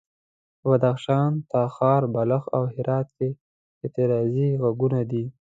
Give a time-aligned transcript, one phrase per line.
[0.59, 3.29] په بدخشان، تخار، بلخ او هرات کې
[3.83, 5.25] اعتراضي غږونه دي.